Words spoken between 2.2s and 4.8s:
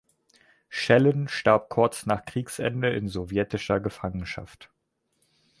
Kriegsende in sowjetischer Gefangenschaft.